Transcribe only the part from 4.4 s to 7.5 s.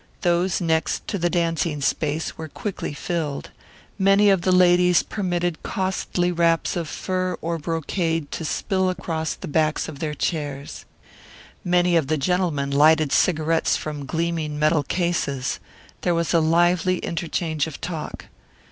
the ladies permitted costly wraps of fur